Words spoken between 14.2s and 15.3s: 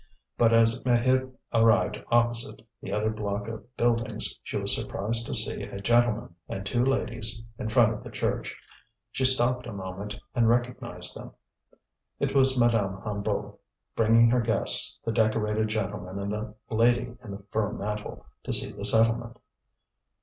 her guests, the